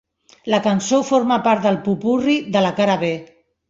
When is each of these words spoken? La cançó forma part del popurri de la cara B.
La 0.53 0.59
cançó 0.67 1.01
forma 1.11 1.39
part 1.51 1.69
del 1.69 1.79
popurri 1.87 2.37
de 2.57 2.69
la 2.69 2.77
cara 2.83 3.01
B. 3.09 3.17